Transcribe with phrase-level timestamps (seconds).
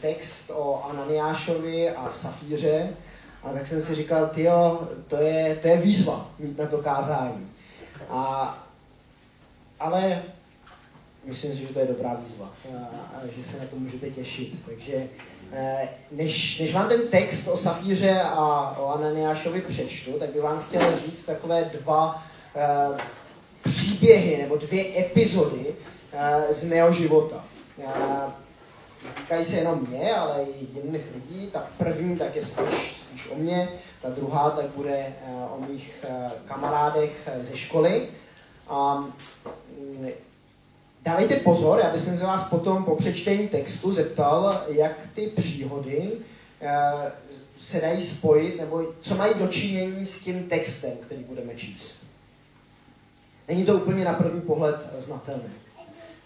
[0.00, 2.88] text o Ananiášovi a Safíře
[3.44, 7.50] a tak jsem si říkal, tyjo, to je, to je výzva mít na to kázání.
[8.10, 8.58] A,
[9.80, 10.22] ale
[11.24, 14.54] myslím si, že to je dobrá výzva a, a že se na to můžete těšit.
[14.66, 15.08] Takže
[15.52, 20.64] eh, než, než vám ten text o Safíře a o Ananiášovi přečtu, tak bych vám
[20.68, 22.22] chtěl říct takové dva
[22.54, 22.98] uh,
[23.62, 27.44] příběhy nebo dvě epizody uh, z mého života.
[29.16, 31.46] Týkají se jenom mě, ale i jiných lidí.
[31.46, 33.68] Ta první tak je spíš, spíš o mě,
[34.02, 38.08] ta druhá tak bude uh, o mých uh, kamarádech ze školy.
[38.70, 39.12] Um,
[41.02, 46.10] dávejte pozor, já bych se vás potom po přečtení textu zeptal, jak ty příhody
[47.60, 52.06] se dají spojit, nebo co mají dočinění s tím textem, který budeme číst.
[53.48, 55.50] Není to úplně na první pohled znatelné.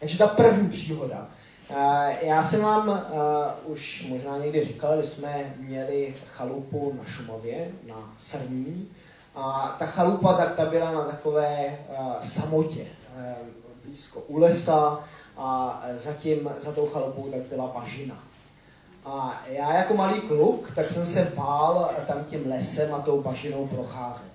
[0.01, 1.29] Takže ta první příhoda.
[1.71, 7.69] Eh, já jsem vám uh, už možná někdy říkal, že jsme měli chalupu na Šumavě,
[7.87, 8.89] na Srní.
[9.35, 13.49] A ta chalupa tak ta byla na takové uh, samotě, uh,
[13.85, 15.01] blízko u lesa
[15.37, 18.19] a zatím za tou chalupou tak byla bažina.
[19.05, 23.67] A já jako malý kluk, tak jsem se bál tam tím lesem a tou bažinou
[23.67, 24.33] procházet.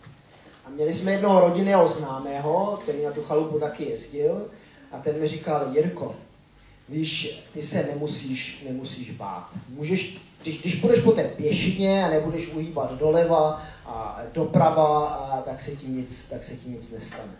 [0.66, 4.48] A měli jsme jednoho rodinného známého, který na tu chalupu taky jezdil,
[4.92, 6.16] a ten mi říkal, Jirko,
[6.90, 9.50] víš, ty se nemusíš, nemusíš bát.
[9.70, 15.62] Můžeš, když, když budeš po té pěšině a nebudeš uhýbat doleva a doprava, a tak,
[15.62, 17.34] se ti nic, tak se ti nic nestane.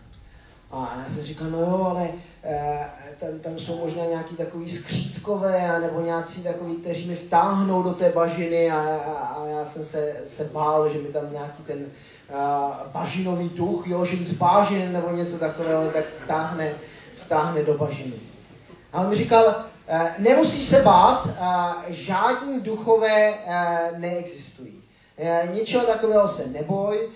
[0.70, 2.08] A já jsem říkal, no jo, ale
[2.44, 7.92] e, tam, tam jsou možná nějaký takový skřítkové, nebo nějací takový, kteří mi vtáhnou do
[7.92, 11.86] té bažiny a, a, a já jsem se, se bál, že mi tam nějaký ten
[12.34, 16.72] a, bažinový duch, jo, že z bážin nebo něco takového, tak vtáhne,
[17.24, 18.14] vtáhne do bažiny.
[18.94, 19.56] A on mi říkal,
[19.88, 23.38] e, nemusíš se bát, e, žádní duchové e,
[23.98, 24.80] neexistují.
[25.52, 27.08] Ničeho takového se neboj,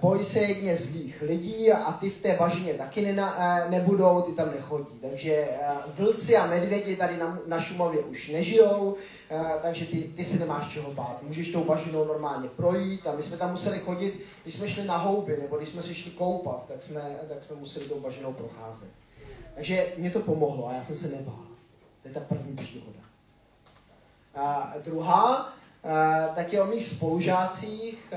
[0.00, 3.32] boj se jedně zlých lidí a ty v té bažině taky ne,
[3.68, 4.98] nebudou, ty tam nechodí.
[5.00, 5.48] Takže
[5.98, 8.96] vlci a medvědi tady na, na Šumově už nežijou,
[9.62, 11.22] takže ty, ty se nemáš čeho bát.
[11.22, 14.96] Můžeš tou bažinou normálně projít a my jsme tam museli chodit, když jsme šli na
[14.96, 19.05] houby nebo když jsme se šli koupat, tak jsme, tak jsme museli tou bažinou procházet.
[19.56, 21.44] Takže mě to pomohlo a já jsem se nebál.
[22.02, 23.00] To je ta první příhoda.
[24.34, 25.52] A druhá,
[26.34, 28.12] tak je o mých spolužácích,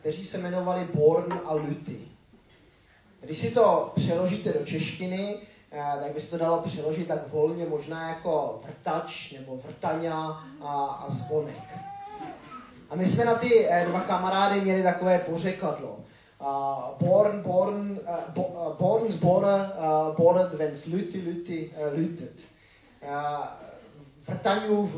[0.00, 1.98] kteří se jmenovali Born a Luty.
[3.20, 5.36] Když si to přeložíte do češtiny,
[5.70, 11.10] tak by se to dalo přeložit tak volně možná jako vrtač nebo vrtaňa a, a
[11.10, 11.62] zvonek.
[12.90, 15.99] A my jsme na ty eh, dva kamarády měli takové pořekadlo.
[16.98, 22.32] Born, born, uh, bo, uh, born zbore, uh, boret, wens luty, uh, lutet.
[24.26, 24.96] Vrtaňův,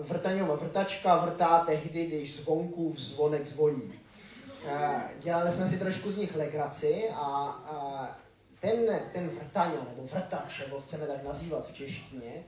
[0.00, 3.92] vrtaňova vrtačka vrtá tehdy, když zvonku v zvonek zvoní.
[5.20, 7.58] Dělali jsme si trošku z nich legraci a
[8.60, 12.44] ten, ten vrtaňa, nebo vrtač, nebo chceme tak nazývat v češtině,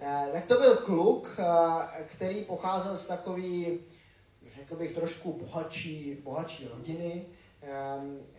[0.00, 3.78] uh, tak to byl kluk, uh, který pocházel z takový,
[4.54, 7.26] řekl bych, trošku bohatší, bohatší rodiny,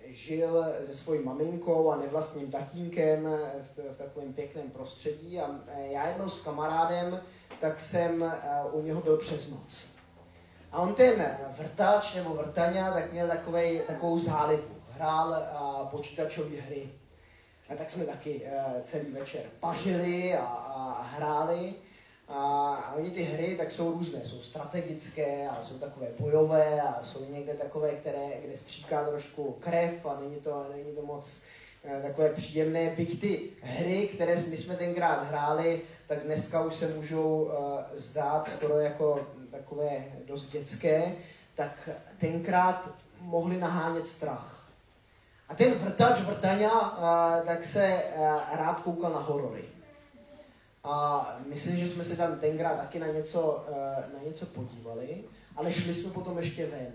[0.06, 3.24] žil se svojí maminkou a nevlastním tatínkem
[3.76, 7.22] v, v takovém pěkném prostředí a e, já jednou s kamarádem,
[7.62, 9.90] tak jsem uh, u něho byl přes noc.
[10.72, 14.76] A on ten vrtač nebo vrtaňa, tak měl takovej, takovou zálibu.
[14.90, 16.90] Hrál uh, počítačové hry.
[17.70, 18.42] A tak jsme taky
[18.84, 21.74] celý večer pařili a, a hráli.
[22.30, 27.26] A oni ty hry tak jsou různé, jsou strategické a jsou takové bojové a jsou
[27.30, 31.42] někde takové, které, kde stříká trošku krev a není to, není to moc
[31.84, 32.94] eh, takové příjemné.
[32.98, 37.52] Byť ty hry, které my jsme tenkrát hráli, tak dneska už se můžou uh,
[37.94, 41.16] zdát skoro jako takové dost dětské,
[41.56, 42.90] tak tenkrát
[43.22, 44.70] mohli nahánět strach.
[45.50, 48.04] A ten vrtač vrtaňa, uh, tak se
[48.52, 49.64] rád koukal na horory.
[50.84, 55.24] A myslím, že jsme se tam tenkrát taky na něco, eh, na něco podívali,
[55.56, 56.94] ale šli jsme potom ještě ven.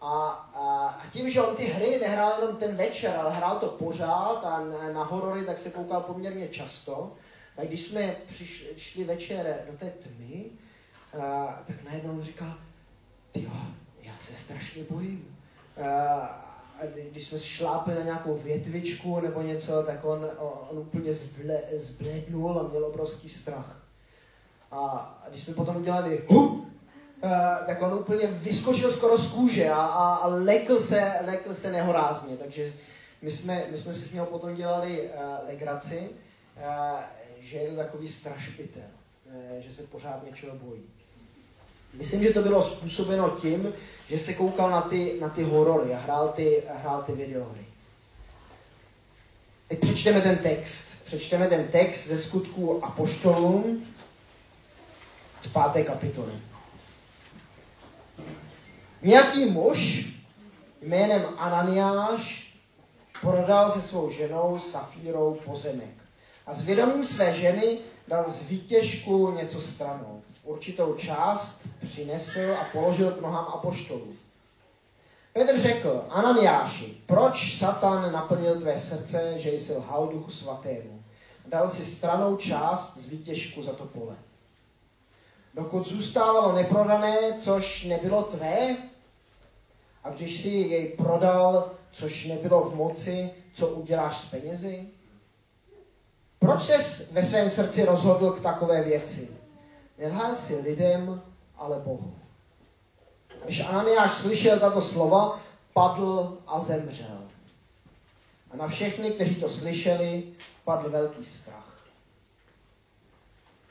[0.00, 3.68] A, a, a tím, že on ty hry nehrál jenom ten večer, ale hrál to
[3.68, 7.12] pořád a na, na horory, tak se koukal poměrně často,
[7.56, 10.50] tak když jsme přišli, šli večer do té tmy,
[11.20, 12.54] a, tak najednou on říkal,
[13.32, 13.50] ty
[14.02, 15.38] já se strašně bojím.
[15.82, 16.53] A,
[17.10, 20.26] když jsme šlápli na nějakou větvičku nebo něco, tak on,
[20.70, 23.82] on úplně zble, zblednul a měl obrovský strach.
[24.70, 26.66] A když jsme potom udělali hu,
[27.22, 27.28] eh,
[27.66, 32.36] tak on úplně vyskočil skoro z kůže a, a, a lekl, se, lekl se nehorázně.
[32.36, 32.72] Takže
[33.22, 36.10] my jsme, my jsme si s něho potom dělali uh, legraci,
[36.56, 37.00] uh,
[37.38, 38.82] že je to takový strašpitel.
[39.32, 40.82] eh, že se pořád něčeho bojí.
[41.94, 43.72] Myslím, že to bylo způsobeno tím,
[44.08, 47.64] že se koukal na ty, na ty horory a hrál ty, hrál ty videohry.
[49.68, 50.88] Teď přečteme ten text.
[51.04, 53.86] Přečteme ten text ze skutků Apoštolům
[55.42, 56.32] z páté kapitoly.
[59.02, 60.06] Nějaký muž
[60.82, 62.54] jménem Ananiáš
[63.20, 65.94] prodal se svou ženou Safírou pozemek.
[66.46, 70.22] A s vědomím své ženy dal z výtěžku něco stranou.
[70.44, 74.14] Určitou část přinesl a položil k nohám apoštolů.
[75.32, 81.02] Petr řekl, Ananiáši, proč Satan naplnil tvé srdce, že jsi lhal duchu svatému?
[81.46, 84.16] Dal si stranou část z výtěžku za to pole.
[85.54, 88.76] Dokud zůstávalo neprodané, což nebylo tvé,
[90.04, 94.86] a když si jej prodal, což nebylo v moci, co uděláš s penězi?
[96.38, 99.28] Proč ses ve svém srdci rozhodl k takové věci?
[99.98, 101.22] Nelhal si lidem,
[101.56, 102.14] ale Bohu.
[103.44, 105.40] Když Ananiáš slyšel tato slova,
[105.72, 107.18] padl a zemřel.
[108.50, 110.22] A na všechny, kteří to slyšeli,
[110.64, 111.84] padl velký strach.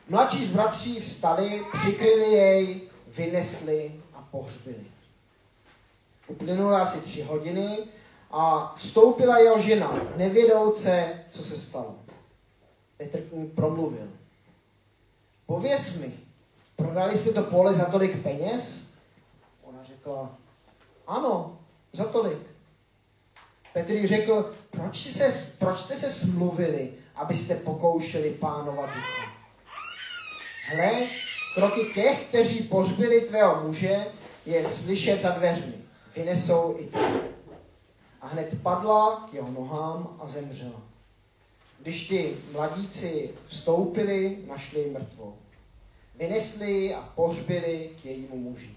[0.10, 4.86] Mladší z bratří vstali, přikryli jej, vynesli a pohřbili.
[6.28, 7.78] Uplynuly asi tři hodiny
[8.32, 11.96] a vstoupila jeho žena, nevědouce, co se stalo.
[12.98, 14.08] Petr k ní promluvil.
[15.46, 16.14] Pověz mi,
[16.76, 18.84] prodali jste to pole za tolik peněz?
[19.64, 20.38] Ona řekla,
[21.08, 21.60] ano,
[21.94, 22.54] za tolik.
[23.74, 29.34] Petr jí řekl, proč, se, proč jste se smluvili, abyste pokoušeli pánova ducha?
[30.68, 31.08] Hle,
[31.56, 34.06] kroky těch, kteří pořbili tvého muže,
[34.46, 35.74] je slyšet za dveřmi.
[36.16, 36.98] Vynesou i ty.
[38.22, 40.93] A hned padla k jeho nohám a zemřela.
[41.84, 45.36] Když ti mladíci vstoupili, našli ji mrtvou.
[46.16, 48.76] Vynesli a pohřbili k jejímu muži.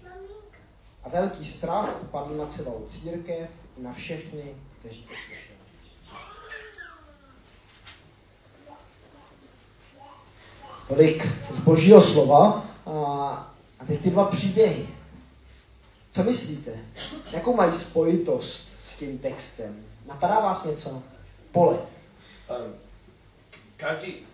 [1.03, 4.43] A velký strach padl na celou církev i na všechny,
[4.79, 5.57] kteří to slyšeli.
[10.87, 12.91] Tolik z božího slova a,
[13.79, 14.87] a teď ty dva příběhy.
[16.11, 16.71] Co myslíte?
[17.31, 19.85] Jakou mají spojitost s tím textem?
[20.07, 21.03] Napadá vás něco?
[21.51, 21.77] Pole.
[23.77, 24.27] Každý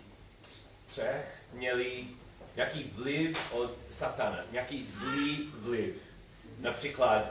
[0.46, 2.04] z třech měli
[2.56, 5.94] nějaký vliv od satana, nějaký zlý vliv.
[6.58, 7.24] Například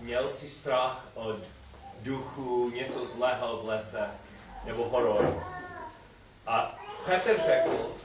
[0.00, 1.38] měl si strach od
[2.02, 4.10] duchu, něco zlého v lese,
[4.64, 5.44] nebo horor.
[6.46, 7.96] A Petr řekl,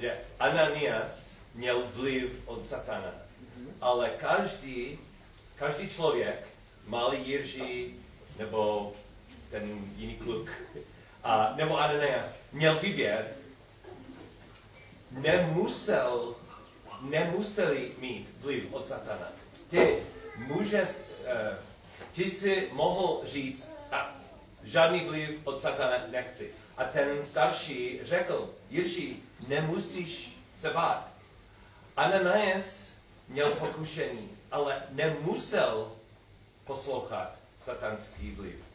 [0.00, 3.12] že Ananias měl vliv od satana.
[3.80, 4.98] Ale každý,
[5.56, 6.48] každý člověk,
[6.86, 7.94] malý Jiří,
[8.38, 8.92] nebo
[9.50, 10.50] ten jiný kluk,
[11.24, 13.28] a, nebo Ananias, měl výběr,
[15.10, 16.34] nemusel,
[17.00, 19.28] nemuseli mít vliv od satana.
[19.68, 20.02] Ty
[20.36, 21.56] můžeš, uh,
[22.12, 24.16] ty si mohl říct, a
[24.64, 26.50] žádný vliv od satana nechci.
[26.76, 31.08] A ten starší řekl, Jiří, nemusíš se bát.
[31.96, 32.88] Ananias
[33.28, 35.92] měl pokušení, ale nemusel
[36.64, 38.71] poslouchat satanský vliv.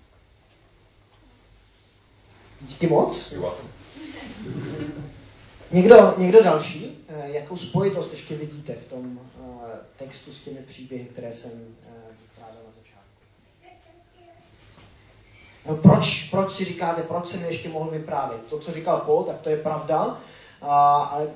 [2.61, 3.33] Díky moc.
[5.71, 7.05] Někdo, někdo další?
[7.09, 9.61] Eh, jakou spojitost ještě vidíte v tom uh,
[9.97, 11.57] textu s těmi příběhy, které jsem uh,
[12.21, 13.21] vyprávěl na začátku?
[15.67, 18.41] No, proč, proč si říkáte, proč jsem ještě mohl vyprávět?
[18.49, 20.17] To, co říkal Paul, tak to je pravda, uh,
[20.69, 21.27] ale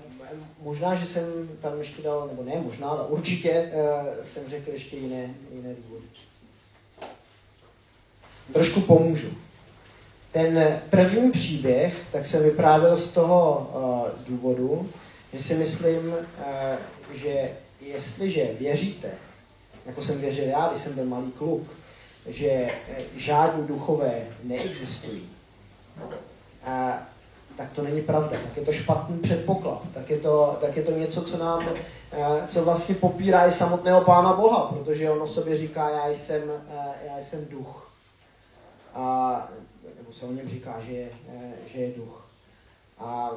[0.61, 3.71] možná, že jsem tam ještě dal, nebo ne možná, ale určitě
[4.25, 6.05] jsem řekl ještě jiné, jiné důvody.
[8.53, 9.27] Trošku pomůžu.
[10.31, 14.89] Ten první příběh, tak jsem vyprávěl z toho uh, důvodu,
[15.33, 16.15] že si myslím, uh,
[17.13, 17.49] že
[17.81, 19.09] jestliže věříte,
[19.85, 21.63] jako jsem věřil já, když jsem byl malý kluk,
[22.27, 22.67] že
[23.15, 24.11] žádní duchové
[24.43, 25.29] neexistují,
[26.65, 26.97] a,
[27.57, 30.91] tak to není pravda, tak je to špatný předpoklad, tak je to, tak je to
[30.91, 31.69] něco, co nám,
[32.47, 36.41] co vlastně popírá i samotného Pána Boha, protože on o sobě říká, já jsem,
[37.05, 37.91] já jsem duch.
[38.93, 39.47] A
[40.13, 42.27] se o něm říká, že je, eh, že je duch.
[42.97, 43.31] A,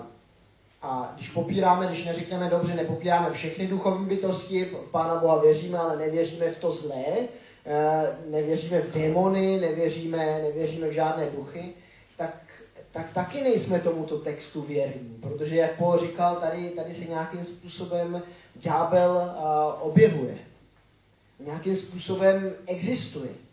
[0.83, 5.97] a když popíráme, když neříkneme dobře, nepopíráme všechny duchovní bytosti, v Pána Boha věříme, ale
[5.97, 7.05] nevěříme v to zlé,
[7.67, 11.73] eh, nevěříme v démony, nevěříme, nevěříme v žádné duchy,
[12.17, 12.37] tak,
[12.93, 15.19] tak taky nejsme tomuto textu věrní.
[15.21, 18.23] Protože, jak Paul říkal, tady, tady se nějakým způsobem
[18.55, 20.39] ďábel uh, objevuje.
[21.41, 23.44] Nějakým způsobem existuje.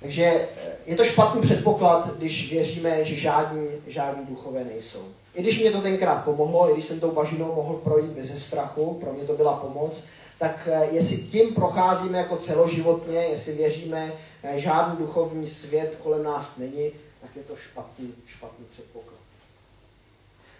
[0.00, 0.46] Takže eh,
[0.86, 5.04] je to špatný předpoklad, když věříme, že žádní, žádní duchové nejsou.
[5.34, 8.94] I když mě to tenkrát pomohlo, i když jsem tou bažinou mohl projít bez strachu,
[9.00, 10.04] pro mě to byla pomoc,
[10.38, 16.56] tak eh, jestli tím procházíme jako celoživotně, jestli věříme, eh, žádný duchovní svět kolem nás
[16.56, 16.90] není,
[17.20, 19.20] tak je to špatný, špatný předpoklad.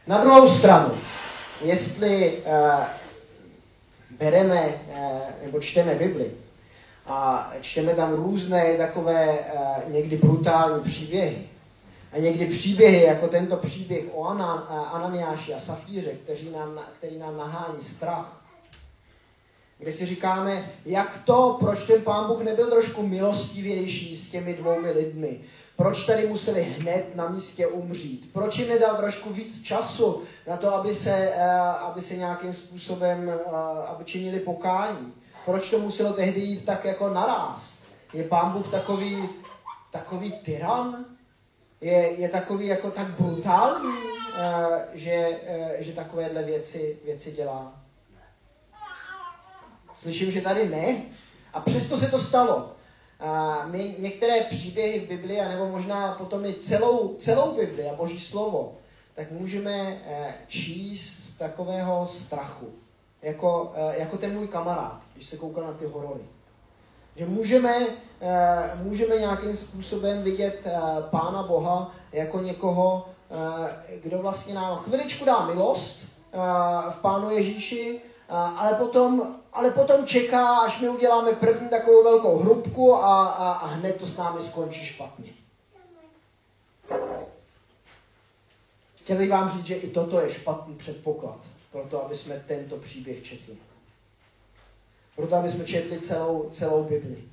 [0.07, 0.95] Na druhou stranu,
[1.65, 2.39] jestli
[4.19, 4.75] bereme
[5.43, 6.31] nebo čteme Bibli
[7.07, 11.47] a čteme tam různé takové uh, někdy brutální příběhy,
[12.13, 17.37] a někdy příběhy, jako tento příběh o Anan, Ananiáši a Safíře, který nám, který nám
[17.37, 18.43] nahání strach,
[19.79, 24.91] kde si říkáme, jak to, proč ten pán Bůh nebyl trošku milostivější s těmi dvoumi
[24.91, 25.41] lidmi,
[25.77, 28.33] proč tady museli hned na místě umřít?
[28.33, 33.29] Proč jim nedal trošku víc času na to, aby se, eh, aby se nějakým způsobem
[33.31, 33.53] eh,
[33.87, 35.13] aby činili pokání?
[35.51, 37.83] Proč to muselo tehdy jít tak jako naraz?
[38.15, 39.29] Je pán Bůh takový,
[39.91, 41.05] takový tyran?
[41.81, 43.95] Je, je takový jako tak brutální,
[44.37, 45.41] eh, že,
[45.79, 47.73] že takovéhle věci, věci dělá?
[49.95, 51.03] Slyším, že tady ne.
[51.53, 52.73] A přesto se to stalo.
[53.21, 58.21] A my některé příběhy v Biblii, nebo možná potom i celou, celou Bibli a Boží
[58.21, 58.79] slovo,
[59.15, 62.80] tak můžeme eh, číst z takového strachu.
[63.23, 66.21] Jako, eh, jako ten můj kamarád, když se koukal na ty horory.
[67.17, 67.87] Že můžeme,
[68.21, 70.65] eh, můžeme nějakým způsobem vidět
[71.11, 73.09] Pána Boha jako někoho,
[74.03, 76.05] kdo vlastně nám chviličku dá milost
[76.91, 82.95] v Pánu Ježíši, ale potom, ale potom čeká, až my uděláme první takovou velkou hrubku
[82.95, 85.31] a, a, a hned to s námi skončí špatně.
[89.11, 91.39] Chtěl bych vám říct, že i toto je špatný předpoklad
[91.73, 93.57] pro to, aby jsme tento příběh četli.
[95.17, 97.25] Proto, aby jsme četli celou, celou Bibli.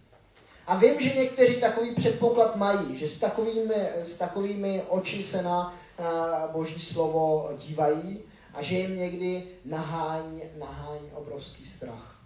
[0.67, 5.74] A vím, že někteří takový předpoklad mají, že s takovými, s takovými oči se na
[6.00, 8.20] uh, Boží slovo dívají
[8.53, 12.17] a že jim někdy nahání, nahání obrovský strach.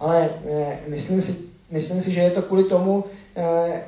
[0.00, 1.36] Ale eh, myslím, si,
[1.70, 3.04] myslím si, že je to kvůli tomu,
[3.36, 3.84] eh,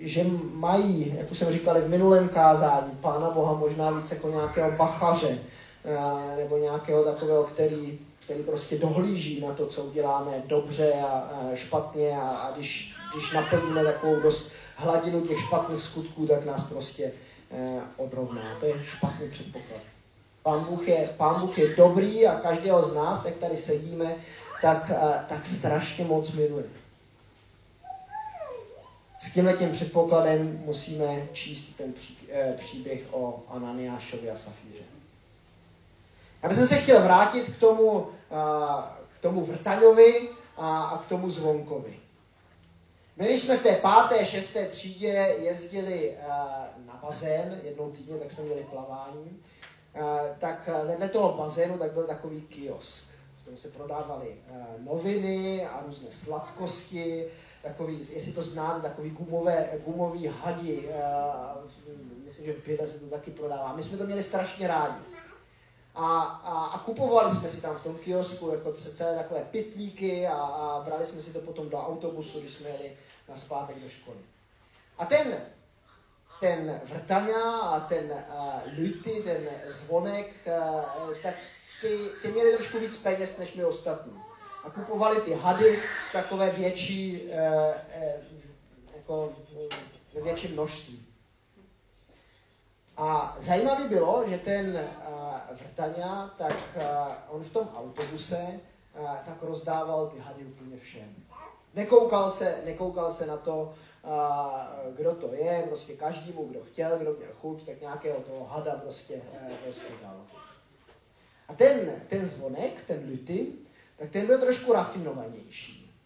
[0.00, 4.70] že mají, jak už jsem říkal v minulém kázání, Pána Boha možná víc jako nějakého
[4.70, 5.38] bachaře,
[6.36, 12.28] nebo nějakého takového, který, který prostě dohlíží na to, co uděláme dobře a, špatně a,
[12.28, 17.12] a když, když naplníme takovou dost hladinu těch špatných skutků, tak nás prostě
[17.50, 18.56] eh, odrovná.
[18.60, 19.80] To je špatný předpoklad.
[20.42, 24.14] Pán Bůh, je, Pán Bůh je dobrý a každého z nás, jak tady sedíme,
[24.62, 26.64] tak, eh, tak strašně moc miluje.
[29.20, 34.99] S tímhle tím předpokladem musíme číst ten pří, eh, příběh o Ananiášovi a Safíře.
[36.42, 38.82] Já bych se chtěl vrátit k tomu, eh,
[39.14, 41.96] k tomu Vrtaňovi a, k tomu Zvonkovi.
[43.16, 46.16] My, když jsme v té páté, šesté třídě jezdili
[46.86, 49.42] na bazén jednou týdně, tak jsme měli plavání,
[50.38, 53.04] tak vedle toho bazénu tak byl takový kiosk.
[53.42, 54.34] V tom se prodávaly
[54.78, 57.26] noviny a různé sladkosti,
[57.62, 60.88] takový, jestli to znáte, takový gumové, gumový hadi,
[62.24, 63.76] myslím, že v se to taky prodává.
[63.76, 65.02] My jsme to měli strašně rádi.
[65.94, 70.34] A, a, a kupovali jsme si tam v tom kiosku jako celé takové pitlíky a,
[70.34, 72.96] a brali jsme si to potom do autobusu, když jsme jeli
[73.28, 74.18] na zpátek do školy.
[74.98, 75.40] A ten
[76.40, 81.34] ten vrtaňa a ten uh, luty, ten zvonek, uh, tak
[81.80, 84.12] ty, ty měli trošku víc peněz než my ostatní.
[84.64, 85.82] A kupovali ty hady
[86.12, 87.30] takové větší, uh,
[88.02, 88.12] uh,
[88.96, 89.32] jako
[90.14, 91.06] ve větším množství.
[93.00, 96.82] A zajímavé bylo, že ten uh, vrtaňa, tak uh,
[97.36, 98.60] on v tom autobuse
[98.98, 101.14] uh, tak rozdával ty hady úplně všem.
[101.74, 103.74] Nekoukal se, nekoukal se na to,
[104.96, 109.22] kdo to je, prostě každému, kdo chtěl, kdo měl chuť, tak nějakého toho hada prostě,
[109.32, 110.20] eh, prostě dal.
[111.48, 113.46] A ten, ten zvonek, ten luty,
[113.96, 115.96] tak ten byl trošku rafinovanější.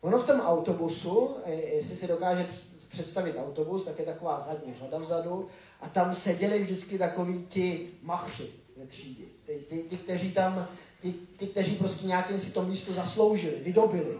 [0.00, 2.48] Ono v tom autobusu, eh, jestli si dokáže
[2.88, 5.48] představit autobus, tak je taková zadní řada vzadu
[5.82, 9.24] a tam seděli vždycky takoví ti machři ze třídy.
[9.46, 10.68] Ti, ti, ti, kteří tam,
[11.02, 14.18] ti, ti, kteří prostě nějakým si to místo zasloužili, vydobili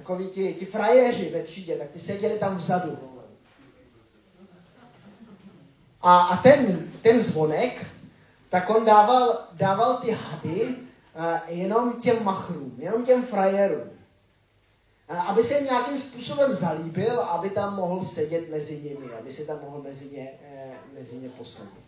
[0.00, 2.98] takový ti, ti frajeři ve třídě, tak ty seděli tam vzadu.
[6.02, 7.86] A, a ten, ten zvonek,
[8.48, 10.76] tak on dával, dával ty hady uh,
[11.48, 13.90] jenom těm machrům, jenom těm frajerům.
[15.18, 19.58] Aby se jim nějakým způsobem zalíbil, aby tam mohl sedět mezi nimi, aby se tam
[19.62, 21.84] mohl mezi ně, uh, mezi ně posadit.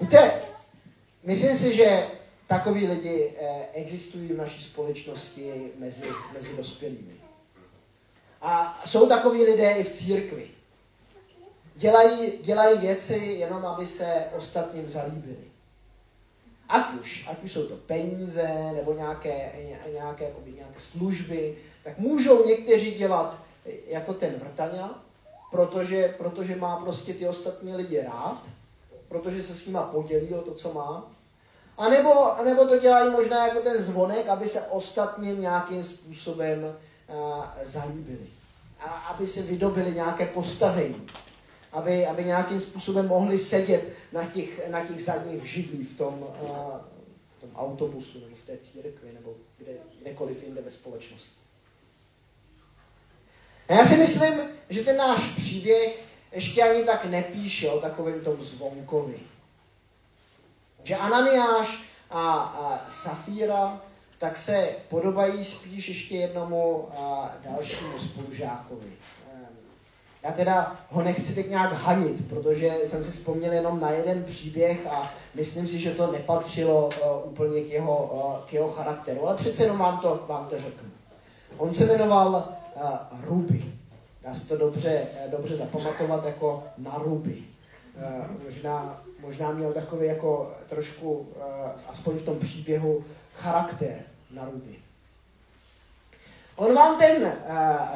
[0.00, 0.42] Víte,
[1.24, 2.08] myslím si, že
[2.48, 7.14] Takoví lidi eh, existují v naší společnosti mezi, mezi dospělými.
[8.42, 10.50] A jsou takoví lidé i v církvi.
[11.76, 15.47] dělají, dělají věci jenom, aby se ostatním zalíbili.
[16.68, 19.52] Ať už, ať už jsou to peníze nebo nějaké,
[19.92, 23.38] nějaké, jakoby, nějaké služby, tak můžou někteří dělat
[23.86, 25.02] jako ten vrtaňa,
[25.50, 28.42] protože, protože má prostě ty ostatní lidi rád,
[29.08, 31.10] protože se s nima podělí o to, co má.
[31.78, 36.64] A nebo, a nebo to dělají možná jako ten zvonek, aby se ostatním nějakým způsobem
[36.64, 38.26] uh, zalíbili.
[38.80, 41.06] A aby se vydobili nějaké postavení.
[41.72, 46.48] Aby, aby nějakým způsobem mohli sedět na těch, na těch zadních židlích v tom, uh,
[47.36, 51.38] v tom autobusu nebo v té církvi nebo kde, kdekoliv jinde ve společnosti.
[53.68, 58.42] A já si myslím, že ten náš příběh ještě ani tak nepíše o takovém tom
[58.42, 59.18] zvonkovi.
[60.84, 63.82] Že Ananiáš a, a Safíra
[64.18, 68.92] tak se podobají spíš ještě jednomu a, dalšímu spolužákovi.
[70.22, 74.86] Já teda ho nechci teď nějak hanit, protože jsem si vzpomněl jenom na jeden příběh
[74.86, 79.36] a myslím si, že to nepatřilo uh, úplně k jeho, uh, k jeho charakteru, ale
[79.36, 80.90] přece jenom vám to, vám to řeknu.
[81.56, 82.82] On se jmenoval uh,
[83.24, 83.64] Ruby.
[84.22, 87.42] Dá se to dobře, dobře zapamatovat jako na Ruby.
[87.96, 91.24] Uh, možná, možná měl takový jako trošku, uh,
[91.88, 93.98] aspoň v tom příběhu, charakter
[94.30, 94.74] na Ruby.
[96.56, 97.32] On vám ten uh,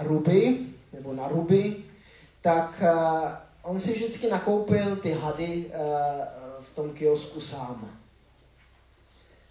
[0.03, 0.59] Ruby,
[0.93, 1.77] nebo na Ruby,
[2.43, 3.29] tak uh,
[3.63, 5.75] on si vždycky nakoupil ty hady uh,
[6.65, 7.91] v tom kiosku sám.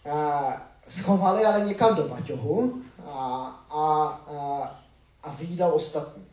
[0.06, 0.54] Uh,
[0.88, 4.82] schovali ale někam do baťohu a, a, a,
[5.24, 6.26] a výdal ostatní.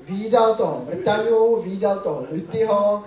[0.00, 3.04] Výdal toho Vrtaňu, výdal toho Lutyho,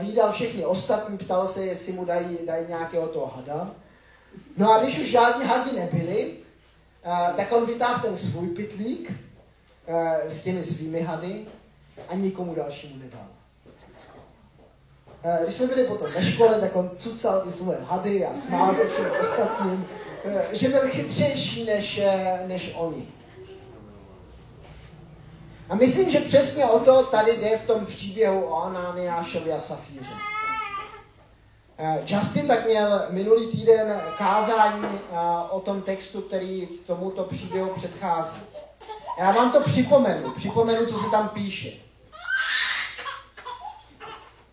[0.00, 3.70] výdal všechny ostatní, ptal se, jestli mu dají, dají nějakého toho hada.
[4.56, 6.36] No a když už žádní hadi nebyli,
[7.36, 9.96] tak on vytáhl ten svůj pytlík uh,
[10.28, 11.46] s těmi svými hady
[12.08, 13.26] a nikomu dalšímu nedal.
[15.24, 18.74] Uh, když jsme byli potom ve škole, tak on cucal ty svoje hady a smál
[18.74, 19.86] se všem ostatním,
[20.24, 22.00] uh, že byl chytřejší než,
[22.46, 23.08] než oni.
[25.68, 30.12] A myslím, že přesně o to tady jde v tom příběhu o Ananiášovi a Safíře.
[31.82, 35.16] Eh, Justin tak měl minulý týden kázání eh,
[35.50, 38.40] o tom textu, který tomuto příběhu předchází.
[39.18, 41.70] Já vám to připomenu, připomenu, co se tam píše.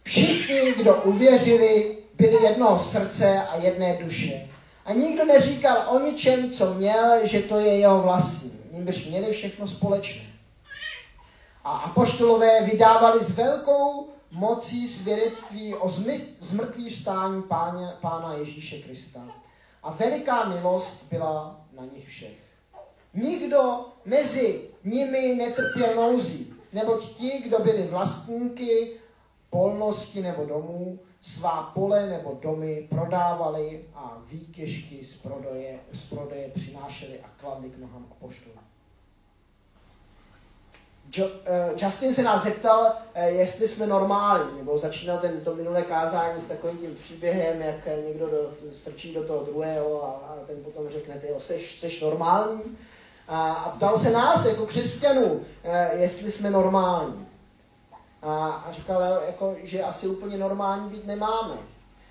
[0.08, 4.48] Všichni, kdo uvěřili, byli jednoho srdce a jedné duše.
[4.86, 8.52] A nikdo neříkal o ničem, co měl, že to je jeho vlastní.
[8.72, 10.22] Nýbrž měli všechno společné.
[11.64, 15.90] A apoštolové vydávali s velkou mocí svědectví o
[16.40, 19.22] zmrtvý vstání páně, Pána Ježíše Krista.
[19.84, 22.38] A veliká milost byla na nich všech.
[23.14, 28.92] Nikdo mezi nimi netrpěl nouzí, neboť ti, kdo byli vlastníky
[29.50, 37.20] polnosti nebo domů, svá pole nebo domy prodávali a výtěžky z prodeje, z prodeje přinášeli
[37.20, 38.56] a kladli k nohám apoštolů.
[41.18, 41.24] Uh,
[41.78, 46.46] Justin se nás zeptal, uh, jestli jsme normální, nebo začínal ten, to minulé kázání s
[46.46, 47.76] takovým tím příběhem, jak
[48.08, 52.02] někdo do, strčí do toho druhého a, a ten potom řekne, ty jo, seš, seš
[52.02, 52.62] normální.
[53.28, 55.42] A, a ptal se nás jako křesťanů,
[55.92, 57.28] jestli jsme normální.
[58.22, 61.56] A, a říkal, jako, že asi úplně normální být nemáme.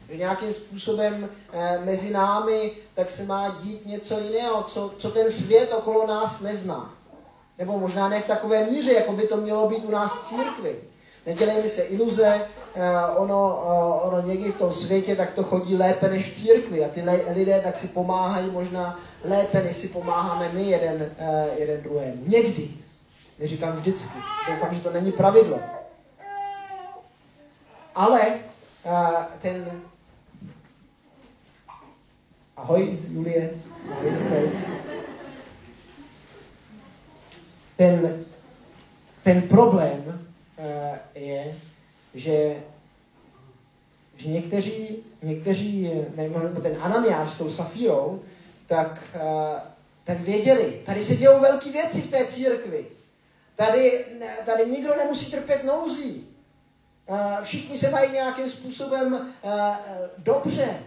[0.09, 5.33] Že nějakým způsobem eh, mezi námi tak se má dít něco jiného, co, co ten
[5.33, 6.95] svět okolo nás nezná.
[7.59, 10.77] Nebo možná ne v takové míře, jako by to mělo být u nás v církvi.
[11.27, 12.41] Nedělejme se iluze,
[12.77, 16.85] uh, ono, uh, ono někdy v tom světě tak to chodí lépe než v církvi
[16.85, 21.83] a ty lidé tak si pomáhají možná lépe, než si pomáháme my jeden, uh, jeden
[21.83, 22.23] druhému.
[22.27, 22.71] Někdy.
[23.39, 24.19] Neříkám vždycky.
[24.49, 25.59] Doufám, že to není pravidlo.
[27.97, 28.41] Ale
[28.85, 29.83] uh, ten...
[32.57, 33.51] Ahoj, Julie.
[33.93, 34.53] Ahoj,
[37.77, 38.25] ten,
[39.23, 40.29] ten problém
[40.59, 41.57] uh, je,
[42.15, 42.57] že,
[44.17, 48.23] že někteří, někteří nebo ten Ananiáš s tou Safírou,
[48.67, 49.59] tak, uh,
[50.05, 52.87] tak věděli, tady se dějou velké věci v té církvi.
[53.57, 54.05] Tady,
[54.47, 56.36] tady nikdo nemusí trpět nouzí.
[57.09, 59.51] Uh, všichni se mají nějakým způsobem uh,
[60.19, 60.79] dobře.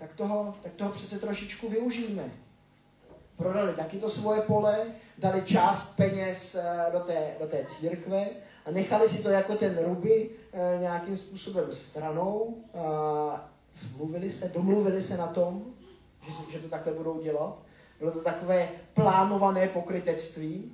[0.00, 2.30] Tak toho, tak toho přece trošičku využijeme.
[3.36, 4.86] Prodali taky to svoje pole,
[5.18, 8.26] dali část peněz eh, do té, do té církve
[8.66, 12.56] a nechali si to jako ten ruby eh, nějakým způsobem stranou,
[13.72, 15.64] zmluvili se, domluvili se na tom,
[16.26, 17.58] že, že to takhle budou dělat.
[17.98, 20.72] Bylo to takové plánované pokrytectví.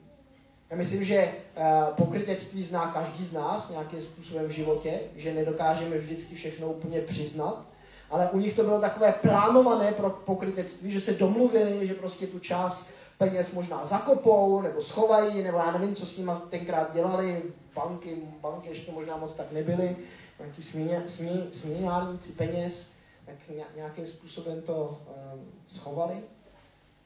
[0.70, 5.98] Já myslím, že uh, pokrytectví zná každý z nás nějakým způsobem v životě, že nedokážeme
[5.98, 7.66] vždycky všechno úplně přiznat,
[8.10, 12.38] ale u nich to bylo takové plánované pro pokrytectví, že se domluvili, že prostě tu
[12.38, 17.42] část peněz možná zakopou, nebo schovají, nebo já nevím, co s nimi tenkrát dělali,
[17.74, 19.96] banky, banky ještě možná moc tak nebyly,
[20.38, 20.62] nějaký
[21.52, 22.90] směnárníci peněz,
[23.26, 23.34] tak
[23.76, 25.00] nějakým způsobem to
[25.34, 26.14] um, schovali.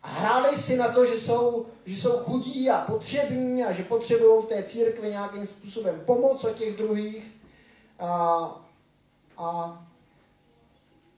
[0.02, 4.42] A hráli si na to, že jsou, že jsou chudí a potřební a že potřebují
[4.42, 7.36] v té církvi nějakým způsobem pomoc od těch druhých.
[7.98, 8.08] A,
[9.36, 9.50] a,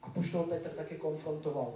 [0.01, 1.73] a poštol Petr taky konfrontoval.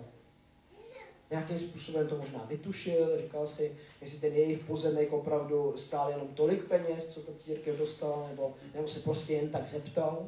[1.32, 6.64] Nějakým způsobem to možná vytušil, říkal si, jestli ten jejich pozemek opravdu stál jenom tolik
[6.64, 10.26] peněz, co ta církev dostala, nebo, nebo se prostě jen tak zeptal.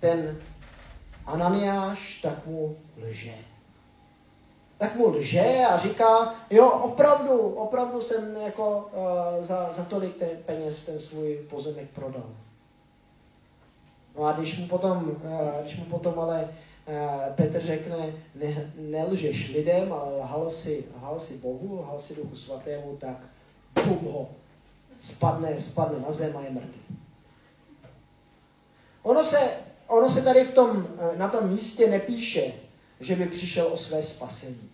[0.00, 0.40] Ten
[1.26, 3.49] Ananiáš tak mu lže
[4.80, 10.28] tak mu lže a říká, jo, opravdu, opravdu jsem jako uh, za, za tolik ten
[10.46, 12.26] peněz ten svůj pozemek prodal.
[14.16, 19.54] No a když mu potom, uh, když mu potom ale uh, Petr řekne, ne, nelžeš
[19.54, 23.16] lidem, ale lhal si, lhal si Bohu, lhal si Duchu Svatému, tak
[23.84, 24.28] bum ho,
[25.00, 26.80] spadne, spadne na zem a je mrtvý.
[29.02, 29.50] Ono se,
[29.86, 32.52] ono se tady v tom, na tom místě nepíše,
[33.00, 34.70] že by přišel o své spasení.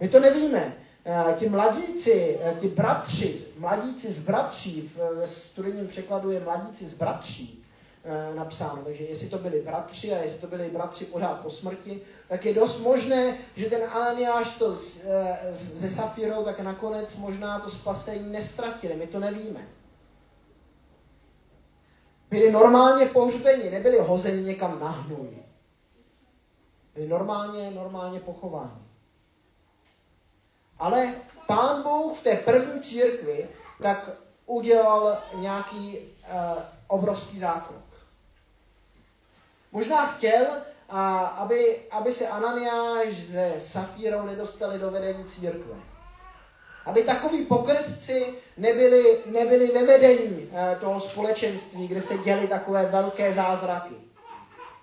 [0.00, 0.76] My to nevíme.
[1.08, 6.94] Eh, ti mladíci, eh, ti bratři, mladíci z bratří, v studijním překladu je mladíci z
[6.94, 7.64] bratří
[8.04, 8.82] eh, napsáno.
[8.84, 12.54] Takže jestli to byli bratři a jestli to byli bratři pořád po smrti, tak je
[12.54, 14.76] dost možné, že ten Ananiáš to
[15.52, 18.96] ze Safírou tak nakonec možná to spasení nestratili.
[18.96, 19.68] My to nevíme.
[22.30, 25.45] Byli normálně pohřbeni, nebyli hozeni někam na hnůj.
[27.04, 28.86] Normálně, normálně pochováni.
[30.78, 31.14] Ale
[31.46, 33.48] pán Bůh v té první církvi
[33.82, 34.10] tak
[34.46, 37.84] udělal nějaký uh, obrovský zákrok.
[39.72, 40.46] Možná chtěl,
[40.92, 40.98] uh,
[41.40, 45.74] aby, aby se Ananiáš se Safírou nedostali do vedení církve.
[46.84, 53.32] Aby takoví pokrytci nebyli, nebyli ve vedení uh, toho společenství, kde se děly takové velké
[53.32, 53.94] zázraky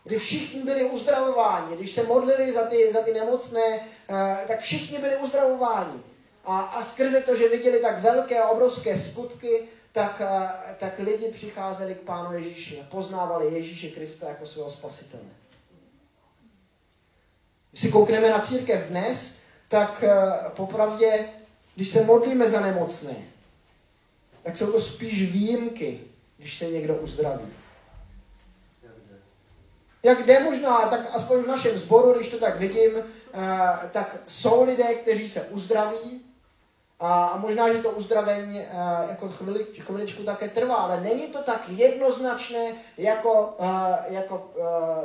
[0.04, 5.00] kdy všichni byli uzdravováni, když se modlili za ty, za ty nemocné, eh, tak všichni
[5.00, 6.00] byli uzdravováni.
[6.46, 11.28] A, a skrze to, že viděli tak velké a obrovské skutky, tak, eh, tak lidi
[11.28, 15.24] přicházeli k Pánu Ježíši a poznávali Ježíše Krista jako svého spasitele.
[17.72, 21.30] Když si koukneme na církev dnes, tak eh, popravdě,
[21.76, 23.16] když se modlíme za nemocné,
[24.44, 26.02] tak jsou to spíš výjimky,
[26.38, 27.63] když se někdo uzdraví.
[30.04, 34.64] Jak jde možná, tak aspoň v našem sboru, když to tak vidím, eh, tak jsou
[34.64, 36.22] lidé, kteří se uzdraví
[37.00, 38.68] a možná, že to uzdravení eh,
[39.10, 39.30] jako
[39.80, 44.52] chviličku také trvá, ale není to tak jednoznačné jako, eh, jako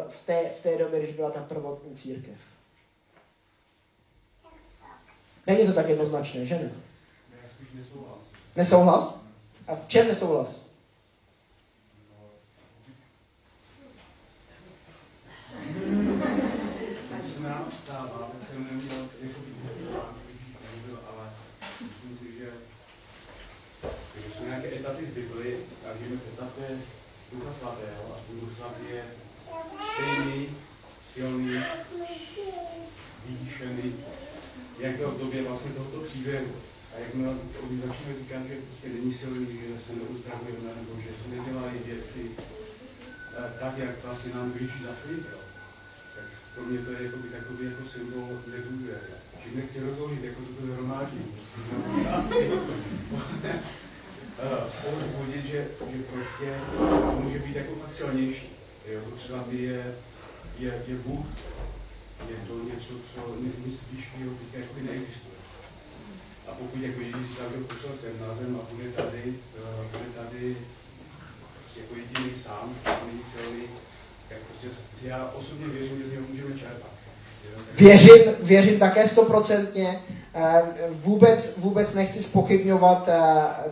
[0.08, 2.38] v, té, v té době, když byla ta prvotní církev.
[5.46, 6.70] Není to tak jednoznačné, že ne?
[7.74, 8.18] Nesouhlas.
[8.56, 9.20] Nesouhlas?
[9.68, 10.67] A v čem nesouhlas?
[27.32, 29.04] Ducha Svatého a Duch Svatý je
[29.92, 30.48] stejný,
[31.14, 31.64] silný,
[33.26, 33.94] vyvýšený,
[34.78, 36.52] jak byl v době vlastně tohoto příběhu.
[36.94, 37.24] A jak my
[37.86, 43.52] začneme říkat, že prostě není silný, že se neuzdravujeme, nebo že se nedělají věci eh,
[43.60, 45.47] tak, jak vlastně nám Ježíš zaslíbil, tak
[46.58, 49.10] pro mě to je jako by takový jako symbol nedůvěry.
[49.42, 51.34] Čím nechci rozložit jako toto hromáždění.
[54.82, 56.48] povzbudit, že, že prostě
[57.22, 58.48] může být jako fakt silnější.
[58.86, 59.94] Jo, třeba je,
[60.58, 61.26] je, je Bůh,
[62.28, 63.20] je to něco, co
[64.40, 65.38] teďka jako neexistuje.
[66.48, 70.56] A pokud jako Ježíš že pošel sem na zem a bude tady, uh, bude tady
[71.76, 72.74] jako jediný sám,
[73.06, 73.64] není silný,
[74.48, 74.68] prostě
[75.02, 76.90] já osobně věřím, že z něho můžeme čerpat.
[77.78, 80.00] Věřím, věřím také stoprocentně.
[80.34, 83.20] Eh, vůbec, vůbec nechci spochybňovat eh,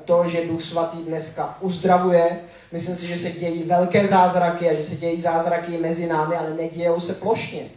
[0.05, 2.41] to, že Duch Svatý dneska uzdravuje.
[2.73, 6.55] Myslím si, že se dějí velké zázraky a že se dějí zázraky mezi námi, ale
[6.55, 7.69] nedějou se plošně.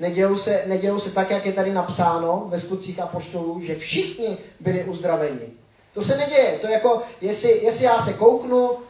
[0.00, 4.38] Nedějou se, nedějou se tak, jak je tady napsáno ve skutcích a poštolů, že všichni
[4.60, 5.55] byli uzdraveni.
[5.96, 6.58] To se neděje.
[6.60, 8.80] To je jako, jestli, jestli já se kouknu uh,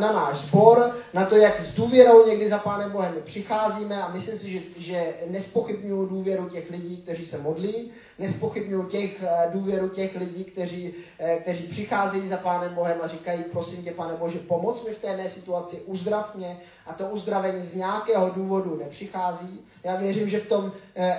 [0.00, 4.38] na náš sbor, na to, jak s důvěrou někdy za Pánem Bohem přicházíme a myslím
[4.38, 10.16] si, že, že nespochybnuju důvěru těch lidí, kteří se modlí, nespochybnuju těch, uh, důvěru těch
[10.16, 14.84] lidí, kteří, uh, kteří přicházejí za Pánem Bohem a říkají, prosím tě, Pane Bože, pomoc
[14.84, 19.60] mi v té situaci, uzdrav mě a to uzdravení z nějakého důvodu nepřichází.
[19.84, 20.72] Já věřím, že v tom,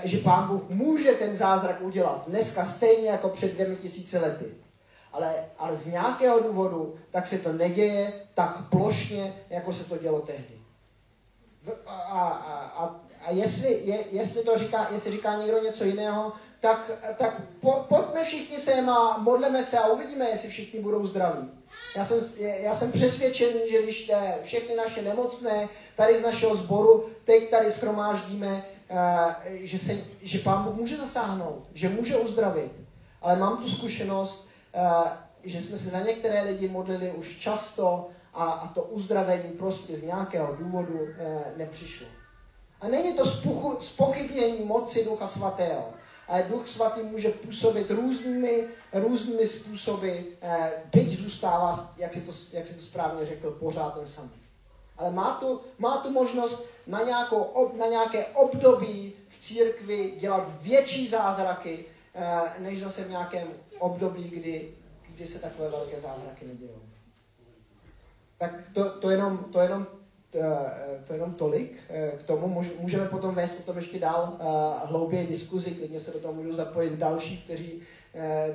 [0.03, 4.45] že Pán Bůh může ten zázrak udělat dneska stejně jako před dvěmi tisíci lety
[5.17, 10.19] ale, ale z nějakého důvodu tak se to neděje tak plošně, jako se to dělo
[10.19, 10.62] tehdy.
[11.86, 12.21] A, a,
[12.75, 17.86] a, a jestli, je, jestli, to říká, jestli říká někdo něco jiného, tak, tak po,
[17.89, 21.51] pojďme všichni sem a modleme se a uvidíme, jestli všichni budou zdraví.
[21.95, 27.10] Já jsem, já jsem přesvědčen, že když te, všechny naše nemocné tady z našeho sboru
[27.23, 28.97] teď tady schromáždíme, uh,
[29.47, 32.71] že, se, že Pán Bůh může zasáhnout, že může uzdravit.
[33.21, 34.46] Ale mám tu zkušenost, Eh,
[35.43, 40.03] že jsme se za některé lidi modlili už často a, a to uzdravení prostě z
[40.03, 42.07] nějakého důvodu eh, nepřišlo.
[42.81, 43.25] A není to
[43.79, 45.93] spochybnění moci Ducha Svatého.
[46.49, 48.63] Duch Svatý může působit různými,
[48.93, 50.11] různými způsoby,
[50.41, 54.31] eh, byť zůstává, jak si, to, jak si to správně řekl, pořád ten samý.
[54.97, 61.09] Ale má tu, má tu možnost na, nějakou, na nějaké období v církvi dělat větší
[61.09, 61.85] zázraky,
[62.60, 63.47] než zase v nějakém
[63.80, 64.71] období, kdy,
[65.15, 66.82] kdy se takové velké zázraky nedějou.
[68.38, 69.88] Tak to, to jenom, to jenom
[70.30, 70.39] to,
[71.08, 72.63] to jenom tolik eh, k tomu.
[72.80, 74.38] Můžeme potom vést o tom ještě dál
[74.86, 77.82] hlouběji diskuzi, klidně se do toho můžu zapojit další, kteří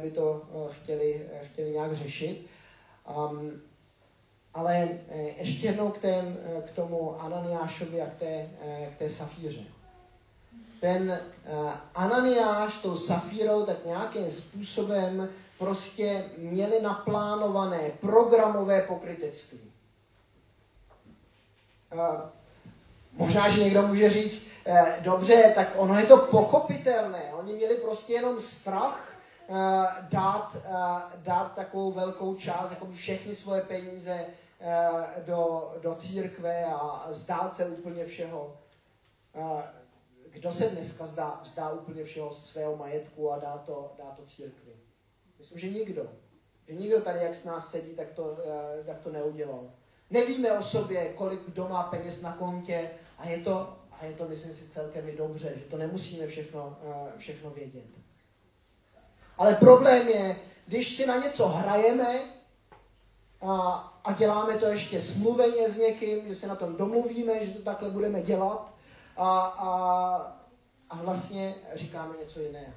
[0.02, 2.46] by to chtěli, chtěli nějak řešit.
[3.16, 3.62] Um,
[4.54, 4.88] ale
[5.38, 8.48] ještě jednou k, tém, k tomu Ananiášovi a k té,
[8.94, 9.64] k té Safíře
[10.82, 11.20] ten
[11.52, 19.72] uh, Ananiáš tou Safírou tak nějakým způsobem prostě měli naplánované programové pokrytectví.
[21.94, 22.00] Uh,
[23.12, 27.32] možná, že někdo může říct, uh, dobře, tak ono je to pochopitelné.
[27.32, 29.08] Oni měli prostě jenom strach
[30.10, 30.56] dát,
[31.16, 34.24] dát takovou velkou část, jako všechny svoje peníze
[35.26, 38.56] do, do církve a zdát se úplně všeho.
[40.32, 44.72] Kdo se dneska zdá, vzdá úplně všeho svého majetku a dá to, dá to církvi?
[45.38, 46.06] Myslím, že nikdo.
[46.68, 49.70] Že nikdo tady, jak s nás sedí, tak to, eh, tak to neudělal.
[50.10, 54.28] Nevíme o sobě, kolik kdo má peněz na kontě a je to, a je to
[54.28, 57.88] myslím si, celkem i dobře, že to nemusíme všechno, eh, všechno vědět.
[59.38, 62.20] Ale problém je, když si na něco hrajeme
[63.40, 63.72] a,
[64.04, 67.90] a děláme to ještě smluveně s někým, že se na tom domluvíme, že to takhle
[67.90, 68.72] budeme dělat,
[69.16, 69.72] a, a,
[70.90, 72.72] a vlastně říkáme něco jiného.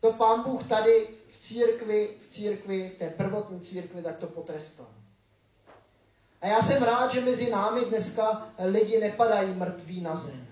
[0.00, 4.86] To pán Bůh tady v církvi, v církvi, v té prvotní církvi, tak to potrestal.
[6.40, 10.46] A já jsem rád, že mezi námi dneska lidi nepadají mrtví na zem.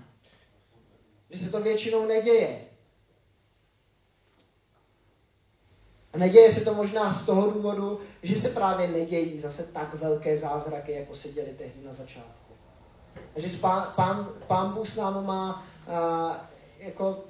[1.31, 2.61] Že se to většinou neděje.
[6.13, 10.39] A neděje se to možná z toho důvodu, že se právě nedějí zase tak velké
[10.39, 12.44] zázraky, jako se děli tehdy na začátku.
[13.35, 16.37] Takže pán, pán, pán Bůh s námi má uh,
[16.79, 17.25] jako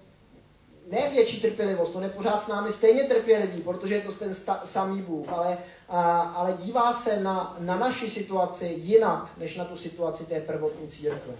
[0.91, 4.63] ne větší trpělivost, on je pořád s námi stejně trpělivý, protože je to ten sta,
[4.65, 5.97] samý Bůh, ale, uh,
[6.37, 11.35] ale dívá se na, na naši situaci jinak, než na tu situaci té prvotní církve.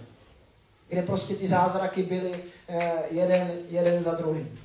[0.87, 4.59] Kde prostě ty zázraky byly uh, jeden, jeden za druhým.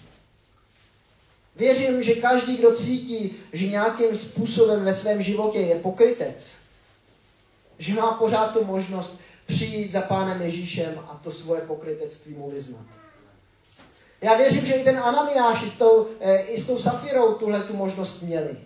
[1.56, 6.52] Věřím, že každý, kdo cítí, že nějakým způsobem ve svém životě je pokrytec,
[7.78, 9.19] že má pořád tu možnost
[9.50, 12.86] přijít za pánem Ježíšem a to svoje pokrytectví mu vyznat.
[14.22, 17.76] Já věřím, že i ten Ananiáš i, tou, eh, i s tou Safirou tuhle tu
[17.76, 18.56] možnost měli.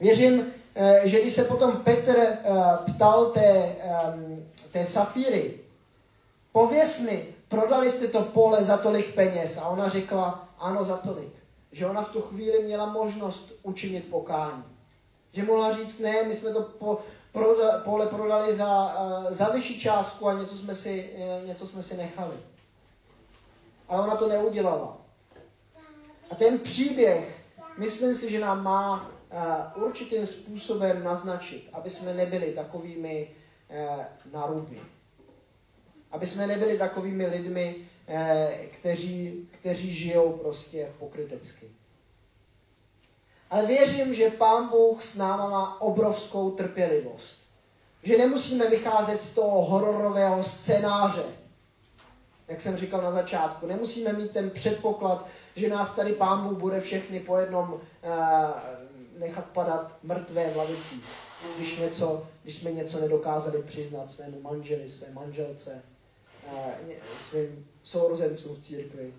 [0.00, 2.38] Věřím, eh, že když se potom Petr eh,
[2.86, 3.76] ptal té,
[4.72, 5.54] té Safíry,
[6.52, 9.58] pověs mi, prodali jste to pole za tolik peněz?
[9.58, 11.32] A ona řekla, ano, za tolik.
[11.72, 14.64] Že ona v tu chvíli měla možnost učinit pokání.
[15.32, 16.98] Že mohla říct, ne, my jsme to po,
[17.34, 21.82] proda, pole prodali za, uh, za vyšší částku a něco jsme, si, uh, něco jsme
[21.82, 22.36] si nechali.
[23.88, 24.96] Ale ona to neudělala.
[26.30, 27.44] A ten příběh,
[27.78, 29.10] myslím si, že nám má
[29.76, 33.30] uh, určitým způsobem naznačit, aby jsme nebyli takovými
[34.32, 34.80] naruby.
[36.10, 37.76] Aby jsme nebyli takovými lidmi,
[38.70, 41.70] kteří, kteří žijou prostě pokrytecky.
[43.54, 47.42] Ale věřím, že Pán Bůh s náma má obrovskou trpělivost.
[48.02, 51.24] Že nemusíme vycházet z toho hororového scénáře,
[52.48, 53.66] jak jsem říkal na začátku.
[53.66, 57.80] Nemusíme mít ten předpoklad, že nás tady Pán Bůh bude všechny po jednom uh,
[59.18, 61.04] nechat padat mrtvé v lavicích,
[61.56, 65.82] když, něco, když jsme něco nedokázali přiznat svému manželi, své manželce,
[66.46, 66.74] eh,
[67.28, 69.14] svým sourozencům v církvi.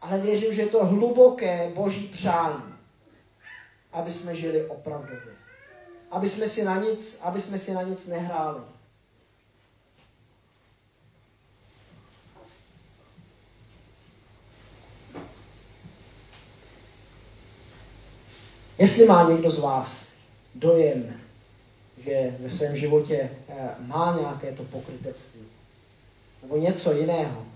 [0.00, 2.71] Ale věřím, že je to hluboké boží přání,
[3.92, 5.32] aby jsme žili opravdově.
[6.10, 8.60] Aby jsme si na nic, aby jsme si na nic nehráli.
[18.78, 20.08] Jestli má někdo z vás
[20.54, 21.20] dojem,
[22.04, 25.40] že ve svém životě eh, má nějaké to pokrytectví
[26.42, 27.46] nebo něco jiného,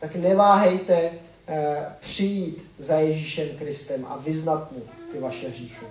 [0.00, 1.10] tak neváhejte
[1.48, 5.86] eh, přijít za Ježíšem Kristem a vyznat mu ty vaše hříchy.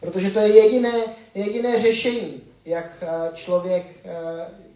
[0.00, 1.04] Protože to je jediné,
[1.34, 4.06] jediné řešení, jak eh, člověk,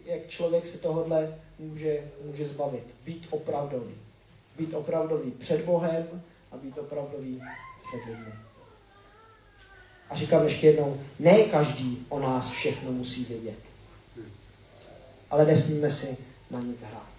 [0.05, 2.83] jak člověk se tohodle může, může zbavit.
[3.05, 3.95] Být opravdový.
[4.57, 7.41] Být opravdový před Bohem a být opravdový
[7.87, 8.33] před lidmi.
[10.09, 13.59] A říkám ještě jednou, ne každý o nás všechno musí vědět.
[15.29, 16.17] Ale nesmíme si
[16.51, 17.16] na nic hrát.